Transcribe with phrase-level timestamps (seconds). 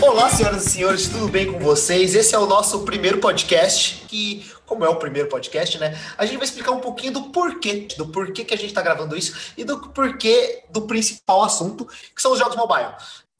[0.00, 2.14] Olá, senhoras e senhores, tudo bem com vocês?
[2.14, 5.94] Esse é o nosso primeiro podcast, que, como é o primeiro podcast, né?
[6.16, 9.14] A gente vai explicar um pouquinho do porquê, do porquê que a gente está gravando
[9.14, 12.94] isso e do porquê do principal assunto, que são os jogos mobile.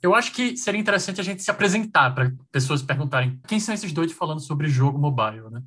[0.05, 3.91] Eu acho que seria interessante a gente se apresentar para pessoas perguntarem quem são esses
[3.91, 5.63] dois falando sobre jogo mobile, né?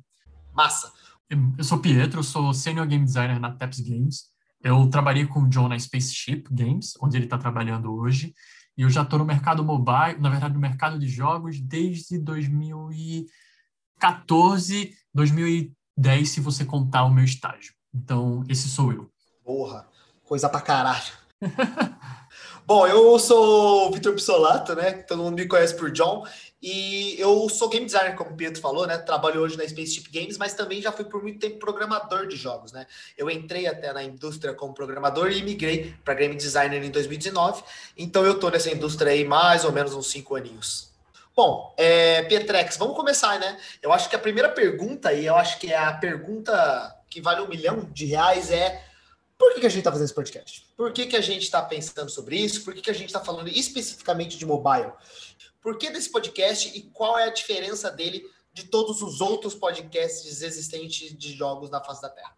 [0.54, 0.92] Massa.
[1.28, 4.26] Eu sou Pietro, sou senior game designer na Taps Games.
[4.62, 8.32] Eu trabalhei com o John na Spaceship Games, onde ele está trabalhando hoje.
[8.76, 14.96] E eu já estou no mercado mobile, na verdade, no mercado de jogos desde 2014,
[15.12, 17.74] 2010, se você contar o meu estágio.
[17.92, 19.10] Então, esse sou eu.
[19.44, 19.88] Porra,
[20.22, 21.12] coisa pra caralho.
[22.68, 24.92] Bom, eu sou o Vitor Pissolato, né?
[24.92, 26.26] Todo mundo me conhece por John.
[26.60, 28.98] E eu sou game designer, como o Pietro falou, né?
[28.98, 32.70] Trabalho hoje na Spaceship Games, mas também já fui por muito tempo programador de jogos,
[32.70, 32.86] né?
[33.16, 37.64] Eu entrei até na indústria como programador e migrei para game designer em 2019.
[37.96, 40.90] Então eu tô nessa indústria aí mais ou menos uns cinco aninhos.
[41.34, 43.56] Bom, é, Pietrex, vamos começar, né?
[43.80, 47.40] Eu acho que a primeira pergunta, e eu acho que é a pergunta que vale
[47.40, 48.87] um milhão de reais, é
[49.38, 50.66] por que, que a gente está fazendo esse podcast?
[50.76, 52.64] Por que, que a gente está pensando sobre isso?
[52.64, 54.92] Por que, que a gente está falando especificamente de mobile?
[55.62, 60.42] Por que desse podcast e qual é a diferença dele de todos os outros podcasts
[60.42, 62.36] existentes de jogos na face da Terra?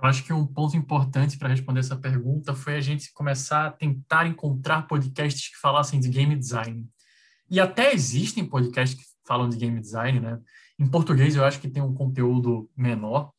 [0.00, 3.70] Eu acho que um ponto importante para responder essa pergunta foi a gente começar a
[3.70, 6.88] tentar encontrar podcasts que falassem de game design.
[7.50, 10.40] E até existem podcasts que falam de game design, né?
[10.78, 13.32] Em português eu acho que tem um conteúdo menor,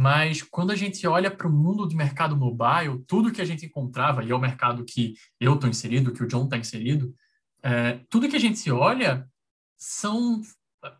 [0.00, 3.66] mas quando a gente olha para o mundo de mercado mobile, tudo que a gente
[3.66, 7.14] encontrava, e é o mercado que eu estou inserido, que o John está inserido,
[7.62, 9.28] é, tudo que a gente olha
[9.76, 10.40] são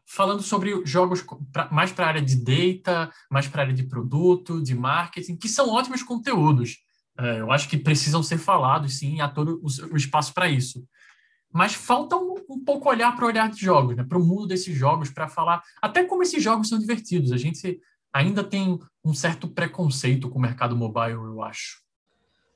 [0.04, 3.84] falando sobre jogos pra, mais para a área de data, mais para a área de
[3.84, 6.76] produto, de marketing, que são ótimos conteúdos.
[7.18, 10.86] É, eu acho que precisam ser falados, sim, há todo o, o espaço para isso.
[11.50, 14.46] Mas falta um, um pouco olhar para o olhar de jogos, né, para o mundo
[14.46, 17.32] desses jogos, para falar até como esses jogos são divertidos.
[17.32, 17.80] A gente
[18.12, 21.80] ainda tem um certo preconceito com o mercado mobile, eu acho.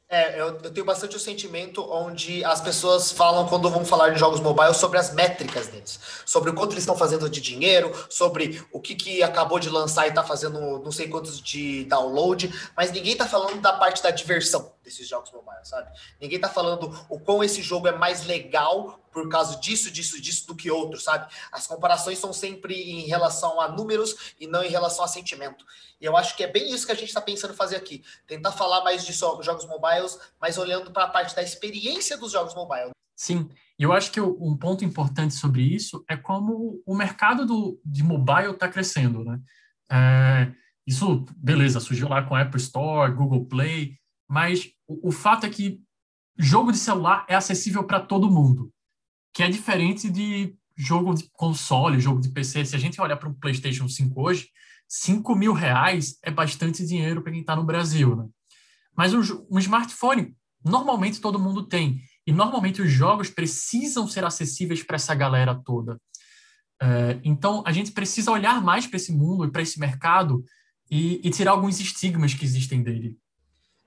[0.06, 4.18] É, eu, eu, tenho bastante o sentimento onde as pessoas falam, quando vão falar de
[4.20, 8.62] jogos mobile, sobre as métricas deles, sobre o quanto eles estão fazendo de dinheiro, sobre
[8.70, 12.92] o que, que acabou de lançar e está fazendo não sei quantos de download, mas
[12.92, 15.90] ninguém está falando da parte da diversão desses jogos mobile, sabe?
[16.20, 20.46] Ninguém está falando o quão esse jogo é mais legal por causa disso, disso, disso
[20.46, 21.32] do que outro, sabe?
[21.50, 25.64] As comparações são sempre em relação a números e não em relação a sentimento.
[26.00, 28.04] E eu acho que é bem isso que a gente está pensando fazer aqui.
[28.26, 32.54] Tentar falar mais de jogos mobiles, mas olhando para a parte da experiência dos jogos
[32.54, 32.90] mobile.
[33.16, 37.80] Sim, e eu acho que um ponto importante sobre isso é como o mercado do,
[37.84, 39.40] de mobile está crescendo, né?
[39.90, 40.52] É,
[40.86, 43.96] isso, beleza, surgiu lá com Apple Store, Google Play,
[44.28, 45.80] mas o, o fato é que
[46.36, 48.72] jogo de celular é acessível para todo mundo
[49.34, 52.64] que é diferente de jogo de console, jogo de PC.
[52.64, 54.48] Se a gente olhar para um PlayStation 5 hoje,
[54.88, 58.26] 5 mil reais é bastante dinheiro para quem está no Brasil, né?
[58.96, 62.00] Mas um, um, smartphone, normalmente todo mundo tem.
[62.24, 66.00] E normalmente os jogos precisam ser acessíveis para essa galera toda.
[66.80, 70.44] É, então, a gente precisa olhar mais para esse mundo e para esse mercado
[70.88, 73.16] e, e, tirar alguns estigmas que existem dele.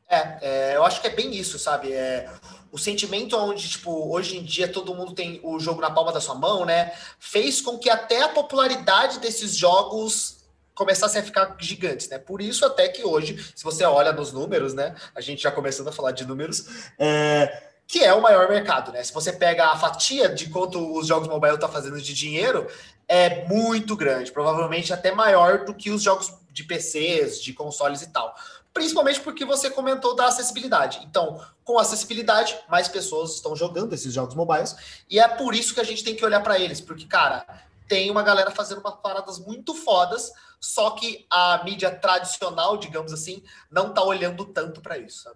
[0.10, 1.92] É, é, eu acho que é bem isso, sabe?
[1.92, 2.30] É,
[2.72, 6.22] o sentimento onde, tipo, hoje em dia todo mundo tem o jogo na palma da
[6.22, 6.94] sua mão, né?
[7.20, 12.18] Fez com que até a popularidade desses jogos começasse a ficar gigantes, né?
[12.20, 14.96] Por isso até que hoje, se você olha nos números, né?
[15.14, 16.66] A gente já começando a falar de números,
[16.98, 19.04] é, que é o maior mercado, né?
[19.04, 22.68] Se você pega a fatia de quanto os jogos mobile estão tá fazendo de dinheiro,
[23.10, 28.08] é muito grande, provavelmente até maior do que os jogos de PCs, de consoles e
[28.08, 28.34] tal
[28.78, 31.00] principalmente porque você comentou da acessibilidade.
[31.04, 34.76] Então, com acessibilidade, mais pessoas estão jogando esses jogos mobiles,
[35.10, 37.44] e é por isso que a gente tem que olhar para eles, porque, cara,
[37.88, 40.32] tem uma galera fazendo umas paradas muito fodas,
[40.62, 43.42] só que a mídia tradicional, digamos assim,
[43.72, 45.28] não tá olhando tanto para isso.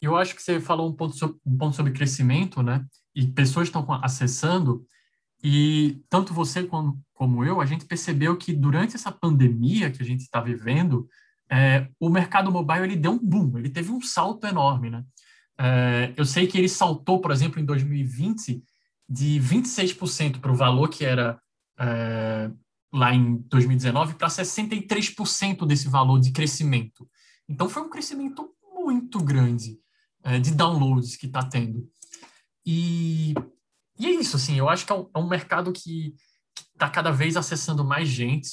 [0.00, 2.86] Eu acho que você falou um ponto, sobre, um ponto sobre crescimento, né?
[3.16, 4.86] E pessoas estão acessando,
[5.42, 10.06] e tanto você como, como eu, a gente percebeu que durante essa pandemia que a
[10.06, 11.08] gente está vivendo,
[11.50, 15.04] é, o mercado mobile ele deu um boom, ele teve um salto enorme, né?
[15.58, 18.62] É, eu sei que ele saltou, por exemplo, em 2020
[19.08, 21.38] de 26% para o valor que era
[21.78, 22.50] é,
[22.92, 27.08] lá em 2019 para 63% desse valor de crescimento.
[27.48, 28.50] Então foi um crescimento
[28.84, 29.78] muito grande
[30.22, 31.88] é, de downloads que está tendo.
[32.66, 33.34] E,
[33.98, 36.14] e é isso, assim, eu acho que é um, é um mercado que
[36.72, 38.50] está cada vez acessando mais gente,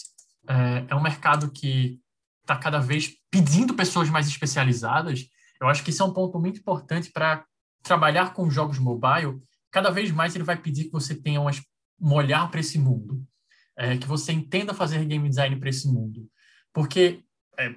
[0.47, 1.99] é, é um mercado que
[2.41, 5.25] está cada vez pedindo pessoas mais especializadas.
[5.59, 7.45] Eu acho que isso é um ponto muito importante para
[7.81, 9.39] trabalhar com jogos mobile.
[9.71, 13.23] Cada vez mais ele vai pedir que você tenha um olhar para esse mundo,
[13.77, 16.27] é, que você entenda fazer game design para esse mundo,
[16.73, 17.23] porque
[17.57, 17.73] é,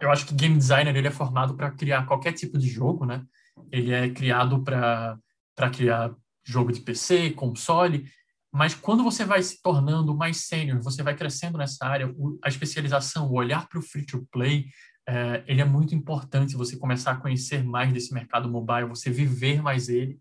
[0.00, 3.24] eu acho que game designer ele é formado para criar qualquer tipo de jogo, né?
[3.70, 5.18] Ele é criado para
[5.56, 8.08] para criar jogo de PC, console,
[8.58, 12.12] mas quando você vai se tornando mais sênior, você vai crescendo nessa área,
[12.42, 14.66] a especialização, o olhar para o free to play,
[15.08, 16.56] é, ele é muito importante.
[16.56, 20.18] Você começar a conhecer mais desse mercado mobile, você viver mais ele,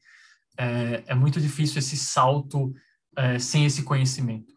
[0.56, 2.72] é, é muito difícil esse salto
[3.18, 4.54] é, sem esse conhecimento.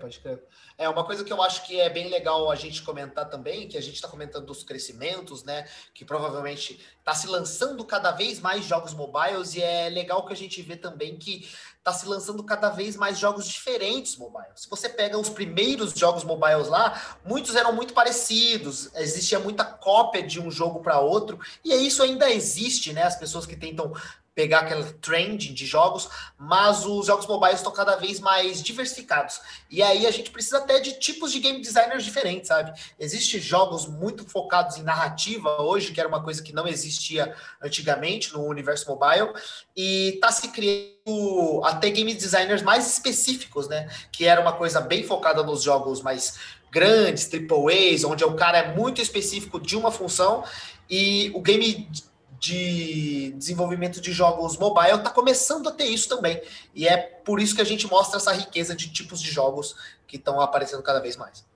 [0.00, 0.42] Pode crer.
[0.78, 3.76] É uma coisa que eu acho que é bem legal a gente comentar também, que
[3.76, 5.68] a gente está comentando dos crescimentos, né?
[5.92, 10.36] Que provavelmente está se lançando cada vez mais jogos mobiles e é legal que a
[10.36, 11.46] gente vê também que
[11.76, 14.46] está se lançando cada vez mais jogos diferentes mobile.
[14.56, 20.22] Se você pega os primeiros jogos mobiles lá, muitos eram muito parecidos, existia muita cópia
[20.22, 23.02] de um jogo para outro, e isso ainda existe, né?
[23.02, 23.92] As pessoas que tentam
[24.36, 29.40] pegar aquela trend de jogos, mas os jogos mobiles estão cada vez mais diversificados.
[29.70, 32.78] E aí a gente precisa até de tipos de game designers diferentes, sabe?
[33.00, 38.34] Existem jogos muito focados em narrativa hoje, que era uma coisa que não existia antigamente
[38.34, 39.32] no universo mobile,
[39.74, 43.88] e está se criando até game designers mais específicos, né?
[44.12, 46.38] Que era uma coisa bem focada nos jogos mais
[46.70, 50.44] grandes, triple A's, onde o cara é muito específico de uma função,
[50.90, 51.88] e o game
[52.38, 56.40] de desenvolvimento de jogos mobile está começando a ter isso também.
[56.74, 60.16] E é por isso que a gente mostra essa riqueza de tipos de jogos que
[60.16, 61.46] estão aparecendo cada vez mais.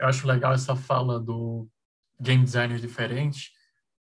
[0.00, 1.66] Eu acho legal essa fala do
[2.20, 3.52] game designer diferente,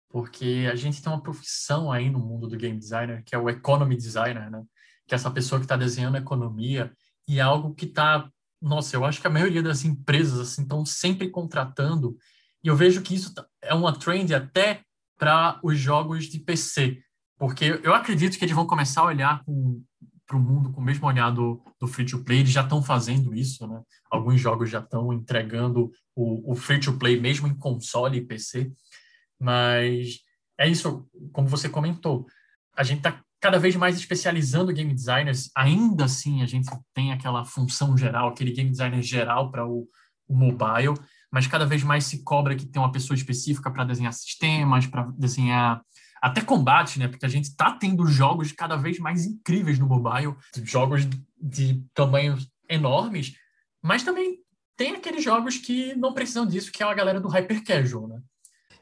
[0.10, 3.50] porque a gente tem uma profissão aí no mundo do game designer, que é o
[3.50, 4.64] economy designer, né?
[5.08, 6.92] Que é essa pessoa que está desenhando economia
[7.28, 8.30] e é algo que está,
[8.62, 12.18] nossa, eu acho que a maioria das empresas assim estão sempre contratando
[12.64, 14.82] e eu vejo que isso tá, é uma trend até
[15.18, 17.00] para os jogos de PC,
[17.38, 19.44] porque eu acredito que eles vão começar a olhar
[20.26, 23.68] para o mundo com o mesmo olhar do, do free-to-play, eles já estão fazendo isso,
[23.68, 23.82] né?
[24.10, 28.72] Alguns jogos já estão entregando o, o free-to-play mesmo em console e PC,
[29.40, 30.20] mas
[30.58, 32.26] é isso, como você comentou,
[32.76, 37.46] a gente está cada vez mais especializando game designers, ainda assim a gente tem aquela
[37.46, 39.88] função geral, aquele game designer geral para o,
[40.28, 40.96] o mobile,
[41.36, 45.12] mas cada vez mais se cobra que tem uma pessoa específica para desenhar sistemas, para
[45.18, 45.82] desenhar
[46.22, 47.10] até combate, né?
[47.10, 50.34] Porque a gente está tendo jogos cada vez mais incríveis no mobile,
[50.64, 51.02] jogos
[51.38, 53.34] de tamanhos enormes,
[53.82, 54.40] mas também
[54.78, 58.22] tem aqueles jogos que não precisam disso, que é a galera do hyper casual, né?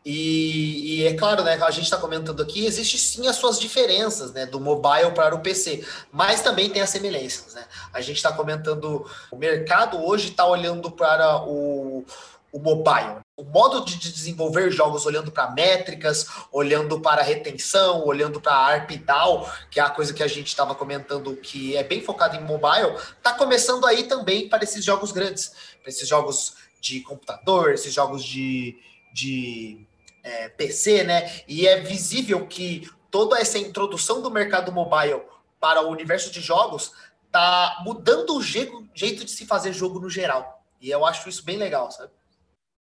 [0.05, 4.33] E, e, é claro, né, a gente está comentando aqui, existe sim as suas diferenças,
[4.33, 7.63] né, do mobile para o PC, mas também tem as semelhanças, né?
[7.94, 12.05] A gente está comentando, o mercado hoje está olhando para o,
[12.53, 13.23] o mobile.
[13.35, 19.79] O modo de desenvolver jogos olhando para métricas, olhando para retenção, olhando para ARPDAO, que
[19.79, 23.33] é a coisa que a gente estava comentando que é bem focado em mobile, está
[23.33, 25.51] começando aí também para esses jogos grandes,
[25.81, 28.77] para esses jogos de computador, esses jogos de,
[29.11, 29.88] de
[30.23, 31.41] é, PC, né?
[31.47, 35.23] E é visível que toda essa introdução do mercado mobile
[35.59, 36.91] para o universo de jogos
[37.25, 40.63] está mudando o jeito de se fazer jogo no geral.
[40.79, 42.12] E eu acho isso bem legal, sabe?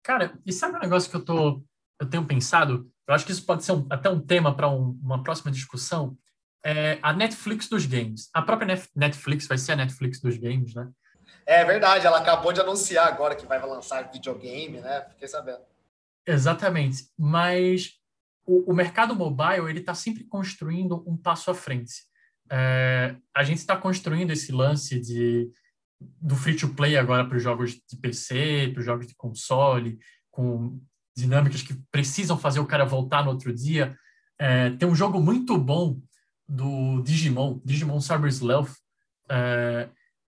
[0.03, 1.63] Cara, e sabe um negócio que eu tô
[1.99, 2.91] eu tenho pensado?
[3.07, 6.17] Eu acho que isso pode ser um, até um tema para um, uma próxima discussão.
[6.65, 8.29] É a Netflix dos games.
[8.33, 10.89] A própria Netflix vai ser a Netflix dos games, né?
[11.45, 15.01] É verdade, ela acabou de anunciar agora que vai lançar videogame, né?
[15.09, 15.61] Fiquei sabendo.
[16.25, 17.09] Exatamente.
[17.17, 17.91] Mas
[18.45, 22.05] o, o mercado mobile ele está sempre construindo um passo à frente.
[22.49, 25.51] É, a gente está construindo esse lance de
[26.19, 29.99] do free to play agora para os jogos de PC, para os jogos de console,
[30.31, 30.79] com
[31.15, 33.95] dinâmicas que precisam fazer o cara voltar no outro dia.
[34.39, 35.99] É, tem um jogo muito bom
[36.47, 38.71] do Digimon, Digimon Cyber Sleuth,
[39.29, 39.89] é,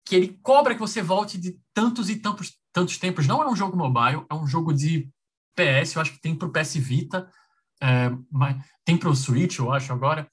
[0.05, 3.27] que ele cobra que você volte de tantos e tantos, tantos tempos.
[3.27, 5.09] Não é um jogo mobile, é um jogo de
[5.55, 7.31] PS, eu acho que tem para o PS Vita,
[7.83, 8.11] é,
[8.85, 10.29] tem para o Switch, eu acho agora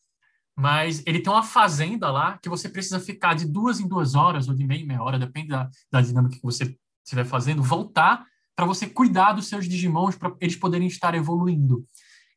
[0.55, 4.47] mas ele tem uma fazenda lá que você precisa ficar de duas em duas horas,
[4.47, 8.25] ou de meia em meia hora, depende da, da dinâmica que você estiver fazendo, voltar
[8.55, 11.85] para você cuidar dos seus Digimons, para eles poderem estar evoluindo.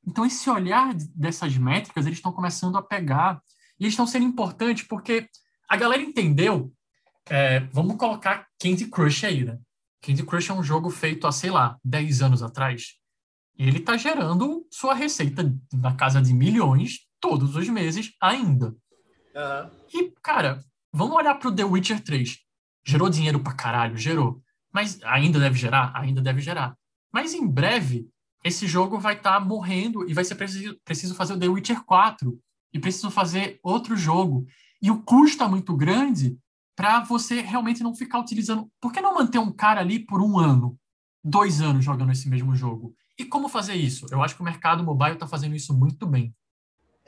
[0.04, 3.40] Então, esse olhar dessas métricas, eles estão começando a pegar,
[3.78, 5.28] e estão sendo importantes porque
[5.68, 6.72] a galera entendeu,
[7.26, 9.58] é, vamos colocar Candy Crush aí, né?
[10.02, 12.94] Candy Crush é um jogo feito há, sei lá, 10 anos atrás,
[13.56, 18.68] e ele está gerando sua receita na casa de milhões todos os meses ainda.
[19.34, 19.70] Uhum.
[19.92, 22.38] E, cara, vamos olhar para o The Witcher 3.
[22.84, 24.42] Gerou dinheiro pra caralho, gerou.
[24.72, 25.92] Mas ainda deve gerar?
[25.94, 26.76] Ainda deve gerar.
[27.12, 28.08] Mas em breve,
[28.44, 31.84] esse jogo vai estar tá morrendo e vai ser preciso, preciso fazer o The Witcher
[31.84, 32.38] 4
[32.72, 34.46] e preciso fazer outro jogo.
[34.80, 36.38] E o custo é muito grande
[36.76, 38.70] para você realmente não ficar utilizando.
[38.80, 40.78] Por que não manter um cara ali por um ano,
[41.24, 42.94] dois anos jogando esse mesmo jogo?
[43.18, 44.06] E como fazer isso?
[44.12, 46.32] Eu acho que o mercado mobile está fazendo isso muito bem.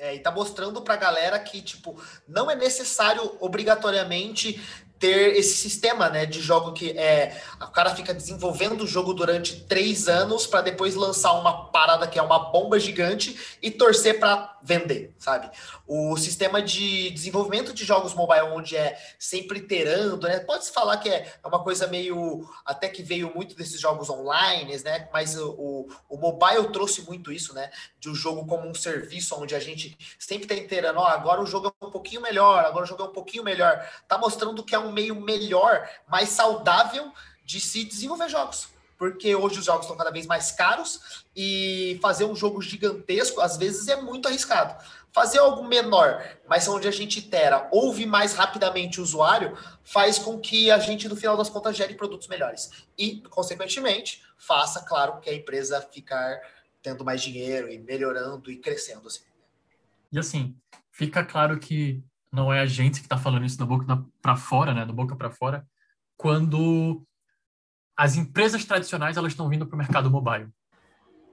[0.02, 1.95] É, e tá mostrando pra galera que, tipo,
[2.26, 4.59] não é necessário obrigatoriamente
[4.99, 9.61] ter esse sistema né, de jogo que é o cara fica desenvolvendo o jogo durante
[9.64, 14.59] três anos para depois lançar uma parada que é uma bomba gigante e torcer para
[14.62, 15.50] vender, sabe?
[15.87, 20.40] O sistema de desenvolvimento de jogos mobile onde é sempre iterando, né?
[20.40, 25.09] Pode-se falar que é uma coisa meio até que veio muito desses jogos online, né?
[25.12, 27.71] Mas o, o mobile trouxe muito isso, né?
[27.99, 31.47] De um jogo como um serviço onde a gente sempre está iterando, ó, agora o
[31.47, 33.88] jogo é um pouquinho melhor, agora o jogo é um pouquinho melhor.
[34.07, 37.12] Tá mostrando que é um meio melhor, mais saudável
[37.45, 38.69] de se desenvolver jogos.
[39.00, 43.57] Porque hoje os jogos estão cada vez mais caros e fazer um jogo gigantesco, às
[43.57, 44.76] vezes, é muito arriscado.
[45.11, 50.38] Fazer algo menor, mas onde a gente itera, ouve mais rapidamente o usuário, faz com
[50.38, 52.85] que a gente, no final das contas, gere produtos melhores.
[52.99, 56.38] E, consequentemente, faça, claro, que a empresa ficar
[56.83, 59.07] tendo mais dinheiro e melhorando e crescendo.
[59.07, 59.23] Assim.
[60.12, 60.54] E assim,
[60.92, 63.87] fica claro que não é a gente que está falando isso da boca
[64.21, 65.66] para fora, né, da boca para fora,
[66.19, 67.02] quando
[68.00, 70.49] as empresas tradicionais elas estão vindo para o mercado mobile.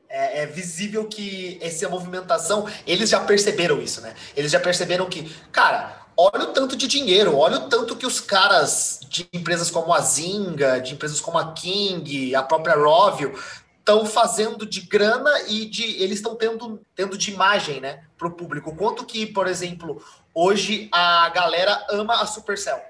[0.09, 4.13] É, é, visível que essa movimentação, eles já perceberam isso, né?
[4.35, 8.19] Eles já perceberam que, cara, olha o tanto de dinheiro, olha o tanto que os
[8.19, 13.33] caras de empresas como a Zinga, de empresas como a King, a própria Rovio,
[13.79, 18.31] estão fazendo de grana e de eles estão tendo, tendo de imagem, né, para o
[18.31, 18.75] público.
[18.75, 22.81] Quanto que, por exemplo, hoje a galera ama a Supercell,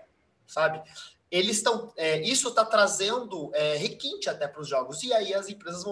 [0.47, 0.81] sabe?
[1.29, 5.03] Eles estão, é, isso está trazendo é, requinte até para os jogos.
[5.03, 5.83] E aí as empresas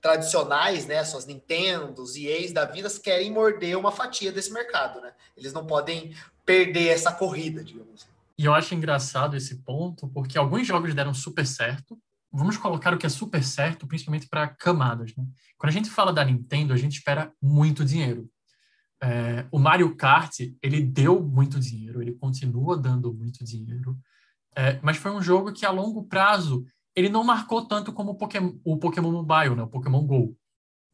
[0.00, 5.12] tradicionais, né, suas Nintendos e ex da vida, querem morder uma fatia desse mercado, né?
[5.34, 6.14] Eles não podem
[6.44, 8.14] perder essa corrida, digamos assim.
[8.36, 11.98] E eu acho engraçado esse ponto, porque alguns jogos deram super certo,
[12.30, 15.14] vamos colocar o que é super certo, principalmente para camadas.
[15.16, 15.24] Né?
[15.56, 18.28] Quando a gente fala da Nintendo, a gente espera muito dinheiro.
[19.00, 23.96] É, o Mario Kart, ele deu muito dinheiro, ele continua dando muito dinheiro,
[24.56, 28.14] é, mas foi um jogo que a longo prazo ele não marcou tanto como o
[28.14, 29.62] Pokémon, o Pokémon Mobile, né?
[29.62, 30.36] o Pokémon GO.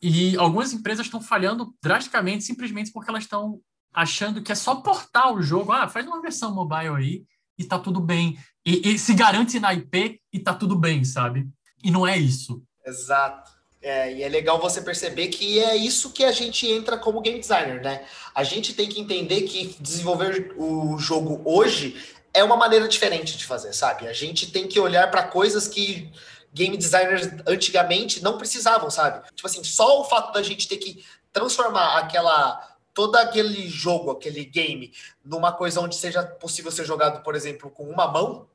[0.02, 3.60] E algumas empresas estão falhando drasticamente simplesmente porque elas estão
[3.92, 7.24] achando que é só portar o jogo, ah, faz uma versão mobile aí
[7.58, 8.38] e tá tudo bem.
[8.64, 11.46] E, e se garante na IP e tá tudo bem, sabe?
[11.84, 12.62] E não é isso.
[12.86, 13.50] Exato.
[13.82, 17.40] É, e é legal você perceber que é isso que a gente entra como game
[17.40, 18.04] designer, né?
[18.34, 21.96] A gente tem que entender que desenvolver o jogo hoje
[22.32, 24.06] é uma maneira diferente de fazer, sabe?
[24.06, 26.10] A gente tem que olhar para coisas que
[26.52, 29.26] game designers antigamente não precisavam, sabe?
[29.34, 34.44] Tipo assim, só o fato da gente ter que transformar aquela todo aquele jogo, aquele
[34.44, 34.92] game,
[35.24, 38.48] numa coisa onde seja possível ser jogado, por exemplo, com uma mão,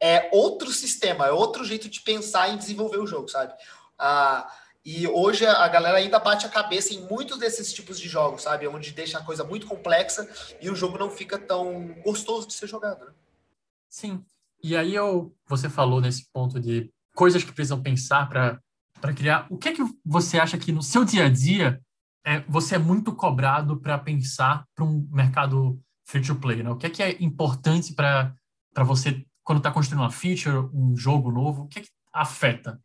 [0.00, 3.54] é outro sistema, é outro jeito de pensar em desenvolver o jogo, sabe?
[3.98, 4.52] Ah,
[4.86, 8.68] e hoje a galera ainda bate a cabeça em muitos desses tipos de jogos, sabe?
[8.68, 10.30] Onde deixa a coisa muito complexa
[10.62, 13.12] e o jogo não fica tão gostoso de ser jogado, né?
[13.88, 14.24] Sim.
[14.62, 18.60] E aí eu, você falou nesse ponto de coisas que precisam pensar para
[19.12, 19.48] criar.
[19.50, 21.82] O que é que você acha que no seu dia a dia
[22.24, 26.70] é, você é muito cobrado para pensar para um mercado free to play, né?
[26.70, 28.36] O que é que é importante para
[28.84, 31.64] você quando está construindo uma feature, um jogo novo?
[31.64, 32.80] O que é que afeta?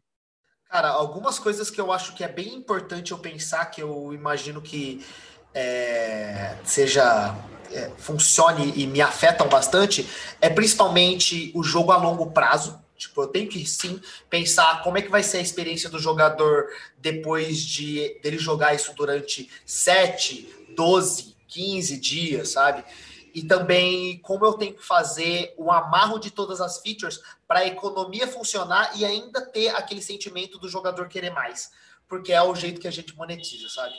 [0.71, 4.61] Cara, algumas coisas que eu acho que é bem importante eu pensar, que eu imagino
[4.61, 5.05] que
[5.53, 7.35] é, seja
[7.73, 10.07] é, funcione e me afetam bastante,
[10.39, 12.79] é principalmente o jogo a longo prazo.
[12.97, 13.99] Tipo, eu tenho que sim
[14.29, 18.93] pensar como é que vai ser a experiência do jogador depois de dele jogar isso
[18.95, 22.85] durante 7, 12, 15 dias, sabe?
[23.33, 27.67] E também como eu tenho que fazer o amarro de todas as features para a
[27.67, 31.71] economia funcionar e ainda ter aquele sentimento do jogador querer mais,
[32.07, 33.95] porque é o jeito que a gente monetiza, sabe?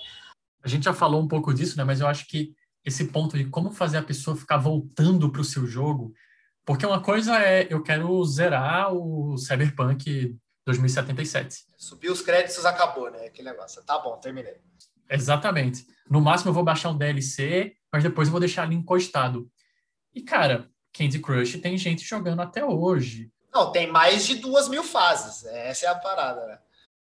[0.63, 1.85] A gente já falou um pouco disso, né?
[1.85, 5.45] Mas eu acho que esse ponto de como fazer a pessoa ficar voltando para o
[5.45, 6.13] seu jogo
[6.65, 11.65] porque uma coisa é, eu quero zerar o Cyberpunk 2077.
[11.77, 13.27] Subiu os créditos, acabou, né?
[13.27, 13.83] Aquele negócio.
[13.83, 14.61] Tá bom, terminei.
[15.11, 15.85] Exatamente.
[16.09, 19.51] No máximo eu vou baixar um DLC, mas depois eu vou deixar ali encostado.
[20.15, 23.31] E, cara, Candy Crush tem gente jogando até hoje.
[23.53, 25.45] Não, tem mais de duas mil fases.
[25.45, 26.59] Essa é a parada, né?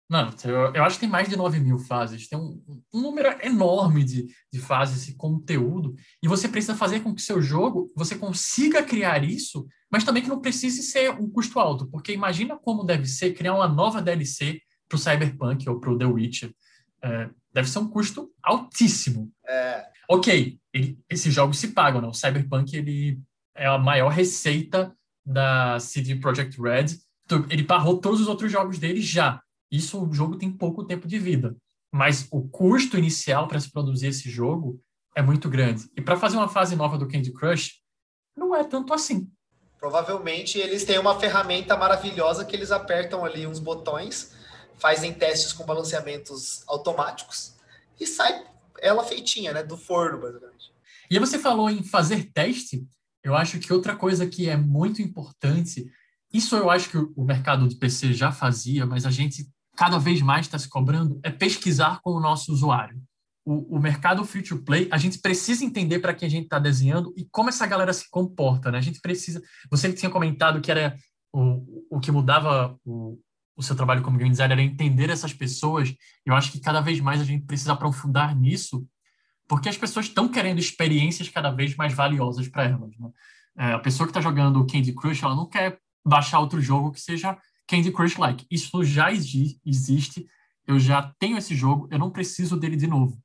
[0.07, 2.27] Não, eu, eu, acho que tem mais de 9 mil fases.
[2.27, 2.61] Tem um,
[2.93, 5.95] um número enorme de, de fases e conteúdo.
[6.21, 10.29] E você precisa fazer com que seu jogo você consiga criar isso, mas também que
[10.29, 11.87] não precise ser um custo alto.
[11.87, 15.97] Porque imagina como deve ser criar uma nova DLC para o Cyberpunk ou para o
[15.97, 16.53] The Witcher.
[17.01, 19.31] É, deve ser um custo altíssimo.
[19.47, 19.87] É.
[20.09, 22.07] Ok, ele, esses jogos se pagam, né?
[22.07, 23.19] O Cyberpunk ele
[23.55, 24.95] é a maior receita
[25.25, 26.97] da CD Projekt Red.
[27.25, 31.07] Então, ele barrou todos os outros jogos dele já isso o jogo tem pouco tempo
[31.07, 31.55] de vida.
[31.91, 34.81] Mas o custo inicial para se produzir esse jogo
[35.15, 35.89] é muito grande.
[35.95, 37.81] E para fazer uma fase nova do Candy Crush,
[38.35, 39.29] não é tanto assim.
[39.79, 44.33] Provavelmente eles têm uma ferramenta maravilhosa que eles apertam ali uns botões,
[44.77, 47.55] fazem testes com balanceamentos automáticos
[47.99, 48.45] e sai
[48.79, 49.63] ela feitinha, né?
[49.63, 50.73] Do forno, basicamente.
[51.09, 52.87] E você falou em fazer teste.
[53.23, 55.89] Eu acho que outra coisa que é muito importante,
[56.31, 60.21] isso eu acho que o mercado de PC já fazia, mas a gente cada vez
[60.21, 63.01] mais está se cobrando é pesquisar com o nosso usuário.
[63.45, 67.13] O, o mercado to play, a gente precisa entender para que a gente está desenhando
[67.15, 68.77] e como essa galera se comporta, né?
[68.79, 69.41] A gente precisa.
[69.69, 70.95] Você tinha comentado que era
[71.31, 73.19] o, o que mudava o,
[73.55, 75.93] o seu trabalho como game designer era entender essas pessoas.
[76.25, 78.85] Eu acho que cada vez mais a gente precisa aprofundar nisso,
[79.47, 82.97] porque as pessoas estão querendo experiências cada vez mais valiosas para elas.
[82.97, 83.09] Né?
[83.57, 86.99] É, a pessoa que está jogando Candy Crush, ela não quer baixar outro jogo que
[86.99, 88.45] seja Candy Crush Like.
[88.51, 90.27] Isso já existe,
[90.67, 93.21] eu já tenho esse jogo, eu não preciso dele de novo.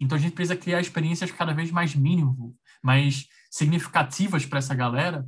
[0.00, 2.34] Então a gente precisa criar experiências cada vez mais mínimas,
[2.82, 5.26] mais significativas para essa galera.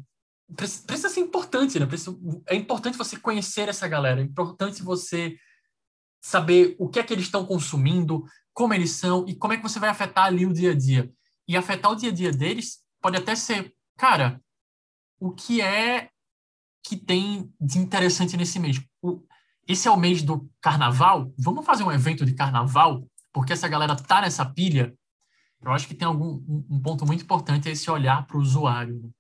[0.57, 1.87] Precisa ser importante, né?
[1.87, 2.17] Precisa,
[2.47, 5.37] é importante você conhecer essa galera, é importante você
[6.21, 9.63] saber o que é que eles estão consumindo, como eles são e como é que
[9.63, 11.11] você vai afetar ali o dia a dia.
[11.49, 14.41] E afetar o dia a dia deles pode até ser, cara,
[15.19, 16.11] o que é
[16.85, 18.81] que tem de interessante nesse mês?
[19.01, 19.21] O,
[19.67, 21.33] esse é o mês do carnaval.
[21.39, 23.07] Vamos fazer um evento de carnaval?
[23.33, 24.95] Porque essa galera tá nessa pilha.
[25.61, 28.41] Eu acho que tem algum um, um ponto muito importante é esse olhar para o
[28.41, 29.13] usuário.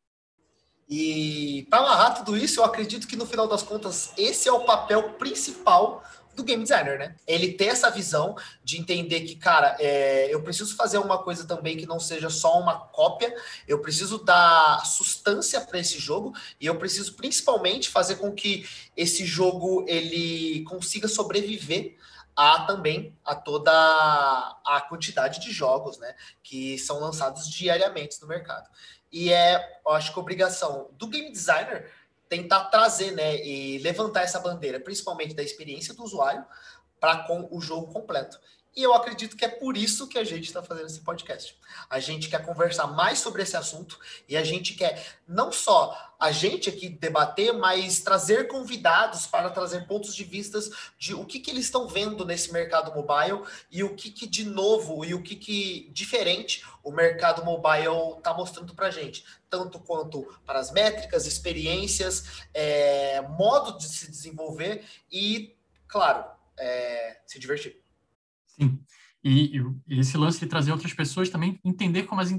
[0.95, 4.61] E para amarrar tudo isso, eu acredito que no final das contas esse é o
[4.61, 6.05] papel principal
[6.37, 7.16] do game designer, né?
[7.27, 11.79] Ele ter essa visão de entender que, cara, é, eu preciso fazer uma coisa também
[11.79, 13.35] que não seja só uma cópia,
[13.66, 19.25] eu preciso dar sustância para esse jogo e eu preciso principalmente fazer com que esse
[19.25, 21.97] jogo ele consiga sobreviver
[22.37, 28.68] a também a toda a quantidade de jogos, né, que são lançados diariamente no mercado.
[29.11, 31.92] E é, acho que obrigação do game designer
[32.29, 36.45] tentar trazer, né, e levantar essa bandeira, principalmente da experiência do usuário,
[36.99, 38.40] para com o jogo completo.
[38.75, 41.55] E eu acredito que é por isso que a gente está fazendo esse podcast.
[41.91, 46.33] A gente quer conversar mais sobre esse assunto e a gente quer não só a
[46.33, 51.51] gente aqui debater, mas trazer convidados para trazer pontos de vistas de o que, que
[51.51, 55.37] eles estão vendo nesse mercado mobile e o que, que de novo e o que,
[55.37, 61.27] que diferente o mercado mobile está mostrando para a gente, tanto quanto para as métricas,
[61.27, 65.57] experiências, é, modo de se desenvolver e,
[65.87, 66.25] claro,
[66.57, 67.82] é, se divertir.
[68.59, 68.81] Sim.
[69.25, 72.33] E, e, esse lance de trazer outras pessoas também entender como as,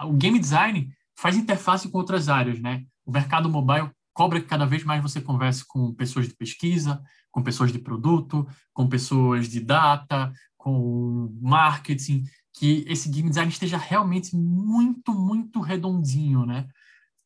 [0.00, 2.84] o game design faz interface com outras áreas, né?
[3.04, 7.42] O mercado mobile cobra que cada vez mais você converse com pessoas de pesquisa, com
[7.42, 14.36] pessoas de produto, com pessoas de data, com marketing, que esse game design esteja realmente
[14.36, 16.68] muito, muito redondinho, né?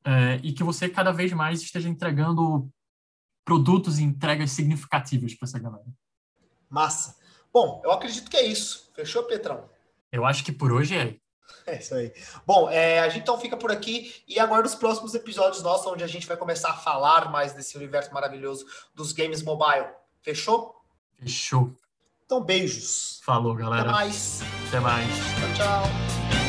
[0.05, 2.71] É, e que você cada vez mais esteja entregando
[3.45, 5.87] produtos e entregas significativas para essa galera.
[6.71, 7.17] Massa.
[7.55, 8.91] Bom, eu acredito que é isso.
[8.97, 9.71] Fechou, Petrão?
[10.11, 11.15] Eu acho que por hoje é.
[11.67, 12.13] É isso aí.
[12.45, 16.03] Bom, é, a gente então fica por aqui e aguarda os próximos episódios nossos, onde
[16.03, 19.87] a gente vai começar a falar mais desse universo maravilhoso dos games mobile.
[20.21, 20.75] Fechou?
[21.19, 21.73] Fechou.
[22.27, 23.21] Então, beijos.
[23.25, 23.83] Falou, galera.
[23.83, 24.41] Até mais.
[24.69, 25.09] Até mais.
[25.09, 26.44] Tchau, tchau.